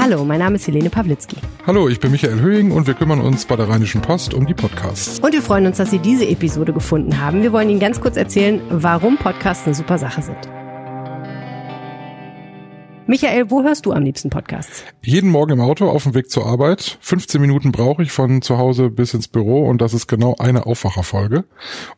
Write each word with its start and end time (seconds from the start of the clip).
Hallo, 0.00 0.24
mein 0.24 0.38
Name 0.38 0.56
ist 0.56 0.66
Helene 0.66 0.88
Pawlitzki. 0.88 1.36
Hallo, 1.66 1.86
ich 1.90 2.00
bin 2.00 2.10
Michael 2.10 2.40
Höhing 2.40 2.70
und 2.70 2.86
wir 2.86 2.94
kümmern 2.94 3.20
uns 3.20 3.44
bei 3.44 3.54
der 3.54 3.68
Rheinischen 3.68 4.00
Post 4.00 4.32
um 4.32 4.46
die 4.46 4.54
Podcasts. 4.54 5.18
Und 5.18 5.34
wir 5.34 5.42
freuen 5.42 5.66
uns, 5.66 5.76
dass 5.76 5.90
Sie 5.90 5.98
diese 5.98 6.26
Episode 6.26 6.72
gefunden 6.72 7.20
haben. 7.20 7.42
Wir 7.42 7.52
wollen 7.52 7.68
Ihnen 7.68 7.80
ganz 7.80 8.00
kurz 8.00 8.16
erzählen, 8.16 8.62
warum 8.70 9.18
Podcasts 9.18 9.66
eine 9.66 9.74
super 9.74 9.98
Sache 9.98 10.22
sind. 10.22 10.59
Michael, 13.10 13.50
wo 13.50 13.64
hörst 13.64 13.86
du 13.86 13.92
am 13.92 14.04
liebsten 14.04 14.30
Podcasts? 14.30 14.84
Jeden 15.02 15.30
Morgen 15.30 15.54
im 15.54 15.60
Auto 15.60 15.88
auf 15.88 16.04
dem 16.04 16.14
Weg 16.14 16.30
zur 16.30 16.46
Arbeit. 16.46 16.96
15 17.00 17.40
Minuten 17.40 17.72
brauche 17.72 18.04
ich 18.04 18.12
von 18.12 18.40
zu 18.40 18.56
Hause 18.56 18.88
bis 18.88 19.14
ins 19.14 19.26
Büro 19.26 19.68
und 19.68 19.80
das 19.80 19.94
ist 19.94 20.06
genau 20.06 20.36
eine 20.38 20.64
Aufwacherfolge. 20.64 21.42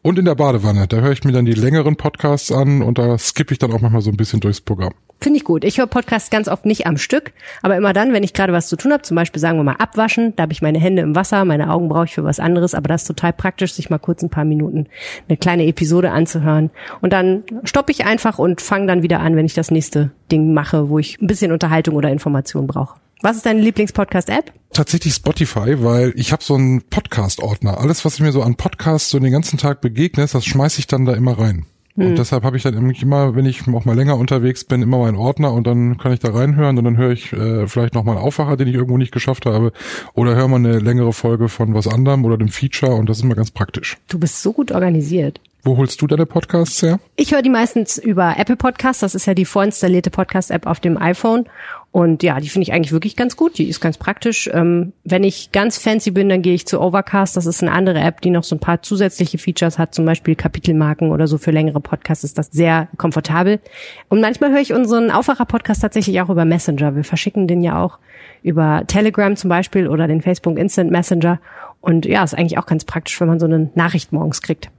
Und 0.01 0.19
in 0.19 0.25
der 0.25 0.37
Badewanne, 0.37 0.87
da 0.89 1.03
höre 1.03 1.13
ich 1.13 1.23
mir 1.23 1.33
dann 1.33 1.45
die 1.45 1.53
längeren 1.53 1.96
Podcasts 1.96 2.51
an 2.51 2.81
und 2.81 2.96
da 2.96 3.19
skippe 3.19 3.53
ich 3.53 3.59
dann 3.59 3.75
auch 3.75 3.83
manchmal 3.83 4.01
so 4.01 4.09
ein 4.09 4.17
bisschen 4.17 4.41
durchs 4.41 4.63
Programm. 4.63 4.95
Finde 5.21 5.37
ich 5.37 5.45
gut. 5.45 5.64
Ich 5.64 5.79
höre 5.79 5.87
Podcasts 5.87 6.31
ganz 6.31 6.49
oft 6.49 6.64
nicht 6.64 6.87
am 6.87 6.96
Stück, 6.96 7.33
aber 7.61 7.77
immer 7.77 7.93
dann, 7.93 8.15
wenn 8.15 8.25
ich 8.25 8.33
gerade 8.33 8.55
was 8.55 8.69
zu 8.69 8.77
tun 8.77 8.93
habe, 8.93 9.03
zum 9.03 9.14
Beispiel 9.14 9.39
sagen 9.39 9.58
wir 9.58 9.64
mal 9.64 9.77
abwaschen, 9.77 10.35
da 10.35 10.44
habe 10.44 10.53
ich 10.55 10.63
meine 10.63 10.81
Hände 10.81 11.03
im 11.03 11.14
Wasser, 11.14 11.44
meine 11.44 11.71
Augen 11.71 11.91
brauche 11.91 12.07
ich 12.07 12.14
für 12.14 12.25
was 12.25 12.41
anderes, 12.41 12.75
aber 12.75 12.89
das 12.89 13.03
ist 13.03 13.08
total 13.08 13.35
praktisch, 13.35 13.75
sich 13.75 13.91
mal 13.91 13.99
kurz 13.99 14.22
ein 14.22 14.31
paar 14.31 14.47
Minuten 14.47 14.86
eine 15.29 15.36
kleine 15.36 15.67
Episode 15.67 16.11
anzuhören. 16.11 16.71
Und 17.03 17.13
dann 17.13 17.44
stoppe 17.64 17.93
ich 17.93 18.07
einfach 18.07 18.39
und 18.39 18.63
fange 18.63 18.86
dann 18.86 19.03
wieder 19.03 19.21
an, 19.21 19.36
wenn 19.36 19.44
ich 19.44 19.55
das 19.55 19.71
nächste 19.71 20.11
Ding 20.32 20.54
mache, 20.54 20.89
wo 20.89 20.99
ich 20.99 21.21
ein 21.21 21.27
bisschen 21.27 21.53
Unterhaltung 21.53 21.95
oder 21.95 22.11
Information 22.11 22.67
brauche. 22.67 22.99
Was 23.21 23.36
ist 23.36 23.46
deine 23.46 23.61
Lieblings-Podcast-App? 23.61 24.53
Tatsächlich 24.72 25.14
Spotify, 25.14 25.85
weil 25.85 26.13
ich 26.17 26.32
habe 26.32 26.43
so 26.43 26.55
einen 26.55 26.82
Podcast-Ordner. 26.82 27.79
Alles, 27.79 28.05
was 28.05 28.14
ich 28.14 28.21
mir 28.21 28.32
so 28.32 28.43
an 28.43 28.57
Podcasts 28.57 29.11
so 29.11 29.21
den 29.21 29.31
ganzen 29.31 29.58
Tag 29.58 29.81
begegne, 29.81 30.27
das 30.27 30.45
schmeiße 30.45 30.81
ich 30.81 30.89
dann 30.89 31.05
da 31.05 31.14
immer 31.14 31.39
rein. 31.39 31.67
Und 31.95 32.06
hm. 32.06 32.17
deshalb 32.17 32.42
habe 32.42 32.56
ich 32.56 32.62
dann 32.62 32.75
immer, 32.75 33.36
wenn 33.36 33.45
ich 33.45 33.69
auch 33.69 33.84
mal 33.84 33.95
länger 33.95 34.17
unterwegs 34.17 34.64
bin, 34.64 34.81
immer 34.81 34.98
meinen 34.98 35.17
Ordner 35.17 35.53
und 35.53 35.67
dann 35.67 35.98
kann 35.98 36.12
ich 36.12 36.20
da 36.20 36.33
reinhören 36.33 36.78
und 36.78 36.84
dann 36.84 36.97
höre 36.97 37.11
ich 37.11 37.33
äh, 37.34 37.67
vielleicht 37.69 37.94
noch 37.94 38.03
mal 38.03 38.12
einen 38.12 38.22
Aufwacher, 38.22 38.56
den 38.56 38.67
ich 38.67 38.75
irgendwo 38.75 38.97
nicht 38.97 39.12
geschafft 39.12 39.44
habe 39.44 39.72
oder 40.14 40.34
höre 40.34 40.48
mal 40.48 40.56
eine 40.56 40.78
längere 40.78 41.12
Folge 41.12 41.50
von 41.50 41.75
was 41.75 41.86
anderem 41.86 42.25
oder 42.25 42.38
dem 42.38 42.48
Feature 42.48 42.94
und 42.94 43.10
das 43.10 43.19
ist 43.19 43.25
immer 43.25 43.34
ganz 43.34 43.50
praktisch. 43.50 43.98
Du 44.08 44.19
bist 44.19 44.42
so 44.42 44.55
gut 44.55 44.72
organisiert. 44.72 45.38
Wo 45.64 45.77
holst 45.77 46.02
du 46.02 46.08
deine 46.08 46.27
Podcasts 46.27 46.82
her? 46.82 46.98
Ich 47.14 47.32
höre 47.32 47.42
die 47.42 47.48
meistens 47.48 47.96
über 47.96 48.34
Apple 48.36 48.56
Podcasts. 48.56 49.00
Das 49.00 49.14
ist 49.14 49.27
ja 49.27 49.34
die 49.34 49.44
vorinstallierte 49.44 50.10
Podcast-App 50.10 50.66
auf 50.66 50.80
dem 50.80 51.00
iPhone. 51.00 51.44
Und 51.92 52.24
ja, 52.24 52.41
die 52.41 52.48
finde 52.48 52.64
ich 52.64 52.72
eigentlich 52.72 52.91
wirklich 52.91 53.14
ganz 53.14 53.36
gut. 53.36 53.58
Die 53.58 53.69
ist 53.69 53.80
ganz 53.80 53.96
praktisch. 53.96 54.50
Ähm, 54.52 54.92
wenn 55.04 55.22
ich 55.22 55.52
ganz 55.52 55.78
fancy 55.78 56.10
bin, 56.10 56.28
dann 56.28 56.42
gehe 56.42 56.54
ich 56.54 56.66
zu 56.66 56.80
Overcast. 56.80 57.36
Das 57.36 57.46
ist 57.46 57.62
eine 57.62 57.70
andere 57.70 58.00
App, 58.00 58.20
die 58.22 58.30
noch 58.30 58.42
so 58.42 58.56
ein 58.56 58.58
paar 58.58 58.82
zusätzliche 58.82 59.38
Features 59.38 59.78
hat, 59.78 59.94
zum 59.94 60.04
Beispiel 60.04 60.34
Kapitelmarken 60.34 61.12
oder 61.12 61.28
so 61.28 61.38
für 61.38 61.52
längere 61.52 61.80
Podcasts 61.80 62.24
ist 62.24 62.38
das 62.38 62.48
sehr 62.50 62.88
komfortabel. 62.97 63.60
Und 64.08 64.20
manchmal 64.20 64.50
höre 64.50 64.62
ich 64.62 64.72
unseren 64.72 65.12
Aufwacher-Podcast 65.12 65.82
tatsächlich 65.82 66.20
auch 66.20 66.28
über 66.30 66.44
Messenger. 66.44 66.97
Wir 66.97 67.04
verschicken 67.04 67.47
den 67.47 67.62
ja 67.62 67.80
auch 67.80 68.00
über 68.42 68.82
Telegram 68.88 69.36
zum 69.36 69.48
Beispiel 69.48 69.86
oder 69.86 70.08
den 70.08 70.22
Facebook 70.22 70.58
Instant 70.58 70.91
Messenger. 70.91 71.38
Und 71.80 72.04
ja, 72.04 72.24
ist 72.24 72.34
eigentlich 72.34 72.58
auch 72.58 72.66
ganz 72.66 72.84
praktisch, 72.84 73.20
wenn 73.20 73.28
man 73.28 73.38
so 73.38 73.47
eine 73.47 73.70
Nachricht 73.76 74.12
morgens 74.12 74.42
kriegt. 74.42 74.72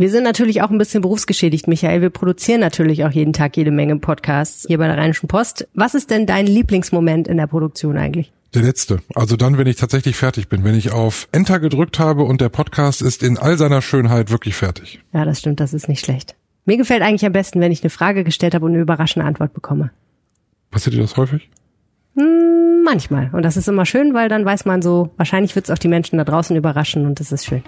Wir 0.00 0.10
sind 0.10 0.22
natürlich 0.22 0.62
auch 0.62 0.70
ein 0.70 0.78
bisschen 0.78 1.02
berufsgeschädigt, 1.02 1.66
Michael. 1.66 2.00
Wir 2.00 2.10
produzieren 2.10 2.60
natürlich 2.60 3.04
auch 3.04 3.10
jeden 3.10 3.32
Tag 3.32 3.56
jede 3.56 3.72
Menge 3.72 3.96
Podcasts 3.96 4.64
hier 4.68 4.78
bei 4.78 4.86
der 4.86 4.96
Rheinischen 4.96 5.26
Post. 5.26 5.66
Was 5.74 5.96
ist 5.96 6.10
denn 6.10 6.24
dein 6.24 6.46
Lieblingsmoment 6.46 7.26
in 7.26 7.36
der 7.36 7.48
Produktion 7.48 7.98
eigentlich? 7.98 8.30
Der 8.54 8.62
letzte. 8.62 9.00
Also 9.16 9.36
dann, 9.36 9.58
wenn 9.58 9.66
ich 9.66 9.74
tatsächlich 9.74 10.14
fertig 10.14 10.48
bin, 10.48 10.62
wenn 10.62 10.76
ich 10.76 10.92
auf 10.92 11.26
Enter 11.32 11.58
gedrückt 11.58 11.98
habe 11.98 12.22
und 12.22 12.40
der 12.40 12.48
Podcast 12.48 13.02
ist 13.02 13.24
in 13.24 13.38
all 13.38 13.58
seiner 13.58 13.82
Schönheit 13.82 14.30
wirklich 14.30 14.54
fertig. 14.54 15.00
Ja, 15.12 15.24
das 15.24 15.40
stimmt, 15.40 15.58
das 15.58 15.74
ist 15.74 15.88
nicht 15.88 16.04
schlecht. 16.04 16.36
Mir 16.64 16.76
gefällt 16.76 17.02
eigentlich 17.02 17.26
am 17.26 17.32
besten, 17.32 17.60
wenn 17.60 17.72
ich 17.72 17.82
eine 17.82 17.90
Frage 17.90 18.22
gestellt 18.22 18.54
habe 18.54 18.66
und 18.66 18.74
eine 18.74 18.82
überraschende 18.82 19.26
Antwort 19.26 19.52
bekomme. 19.52 19.90
Passiert 20.70 20.94
dir 20.94 21.00
das 21.00 21.16
häufig? 21.16 21.50
Hm, 22.14 22.84
manchmal. 22.84 23.30
Und 23.32 23.42
das 23.42 23.56
ist 23.56 23.66
immer 23.66 23.84
schön, 23.84 24.14
weil 24.14 24.28
dann 24.28 24.44
weiß 24.44 24.64
man 24.64 24.80
so, 24.80 25.10
wahrscheinlich 25.16 25.56
wird 25.56 25.64
es 25.64 25.72
auch 25.72 25.78
die 25.78 25.88
Menschen 25.88 26.18
da 26.18 26.24
draußen 26.24 26.54
überraschen 26.54 27.04
und 27.04 27.18
das 27.18 27.32
ist 27.32 27.46
schön. 27.46 27.64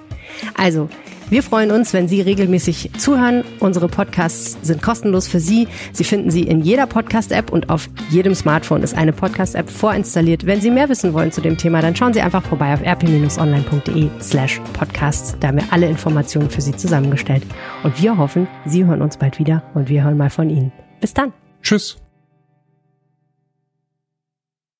Also, 0.54 0.88
wir 1.30 1.42
freuen 1.42 1.70
uns, 1.70 1.92
wenn 1.92 2.08
Sie 2.08 2.20
regelmäßig 2.20 2.90
zuhören. 2.98 3.44
Unsere 3.60 3.88
Podcasts 3.88 4.58
sind 4.62 4.82
kostenlos 4.82 5.28
für 5.28 5.40
Sie. 5.40 5.68
Sie 5.92 6.04
finden 6.04 6.30
sie 6.30 6.42
in 6.42 6.60
jeder 6.60 6.86
Podcast-App 6.86 7.52
und 7.52 7.70
auf 7.70 7.88
jedem 8.10 8.34
Smartphone 8.34 8.82
ist 8.82 8.96
eine 8.96 9.12
Podcast-App 9.12 9.70
vorinstalliert. 9.70 10.46
Wenn 10.46 10.60
Sie 10.60 10.70
mehr 10.70 10.88
wissen 10.88 11.14
wollen 11.14 11.32
zu 11.32 11.40
dem 11.40 11.56
Thema, 11.56 11.80
dann 11.80 11.96
schauen 11.96 12.12
Sie 12.12 12.20
einfach 12.20 12.42
vorbei 12.42 12.74
auf 12.74 12.82
rp-online.de 12.82 14.08
slash 14.20 14.60
podcasts. 14.72 15.36
Da 15.40 15.48
haben 15.48 15.58
wir 15.58 15.66
alle 15.70 15.88
Informationen 15.88 16.50
für 16.50 16.60
Sie 16.60 16.76
zusammengestellt. 16.76 17.44
Und 17.82 18.00
wir 18.02 18.18
hoffen, 18.18 18.48
Sie 18.66 18.84
hören 18.84 19.02
uns 19.02 19.16
bald 19.16 19.38
wieder 19.38 19.62
und 19.74 19.88
wir 19.88 20.04
hören 20.04 20.16
mal 20.16 20.30
von 20.30 20.50
Ihnen. 20.50 20.72
Bis 21.00 21.14
dann. 21.14 21.32
Tschüss. 21.62 22.09